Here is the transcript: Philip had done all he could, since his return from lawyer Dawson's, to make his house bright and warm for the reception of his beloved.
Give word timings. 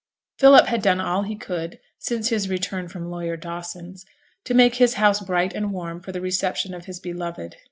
Philip 0.39 0.65
had 0.65 0.81
done 0.81 0.99
all 0.99 1.21
he 1.21 1.35
could, 1.35 1.79
since 1.99 2.29
his 2.29 2.49
return 2.49 2.87
from 2.87 3.11
lawyer 3.11 3.37
Dawson's, 3.37 4.03
to 4.45 4.55
make 4.55 4.77
his 4.77 4.95
house 4.95 5.19
bright 5.19 5.53
and 5.53 5.71
warm 5.71 6.01
for 6.01 6.11
the 6.11 6.21
reception 6.21 6.73
of 6.73 6.85
his 6.85 6.99
beloved. 6.99 7.57